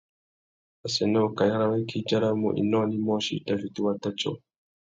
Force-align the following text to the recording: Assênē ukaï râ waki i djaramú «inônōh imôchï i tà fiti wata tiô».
Assênē 0.85 1.19
ukaï 1.27 1.51
râ 1.59 1.65
waki 1.71 1.95
i 1.99 2.03
djaramú 2.05 2.47
«inônōh 2.61 2.93
imôchï 2.97 3.33
i 3.39 3.43
tà 3.45 3.53
fiti 3.61 3.79
wata 3.85 4.09
tiô». 4.19 4.31